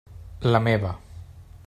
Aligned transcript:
La 0.55 0.61
meva. 0.67 0.95